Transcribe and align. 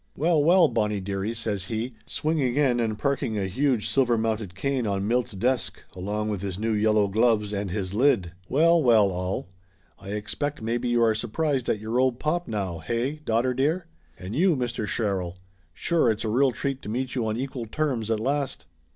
"Well, 0.15 0.43
well, 0.43 0.67
Bonnie 0.67 0.99
dearie!" 0.99 1.35
says 1.35 1.65
he, 1.65 1.93
swinging 2.07 2.55
in 2.55 2.79
and 2.79 2.97
parking 2.97 3.37
a 3.37 3.45
huge 3.45 3.87
silver 3.87 4.17
mounted 4.17 4.55
cane 4.55 4.87
on 4.87 5.07
Milt's 5.07 5.33
desk 5.33 5.83
along 5.95 6.29
with 6.29 6.41
his 6.41 6.57
new 6.57 6.71
yellow 6.71 7.07
gloves 7.07 7.53
and 7.53 7.69
his 7.69 7.93
lid. 7.93 8.31
"Well, 8.49 8.81
well, 8.81 9.11
all! 9.11 9.49
I 9.99 10.09
expect 10.09 10.59
maybe 10.59 10.89
you 10.89 11.03
are 11.03 11.13
surprised 11.13 11.69
at 11.69 11.79
your 11.79 11.99
old 11.99 12.17
pop 12.17 12.47
now, 12.47 12.79
hey, 12.79 13.17
daughter 13.23 13.53
dear? 13.53 13.85
And 14.17 14.35
you, 14.35 14.55
Mr. 14.55 14.87
Sher 14.87 15.19
rill! 15.19 15.37
Sure 15.71 16.09
it's 16.09 16.23
a 16.25 16.29
real 16.29 16.51
treat 16.51 16.81
to 16.81 16.89
meet 16.89 17.13
you 17.13 17.27
on 17.27 17.37
equal 17.37 17.67
terms 17.67 18.09
at 18.09 18.19
last!" 18.19 18.65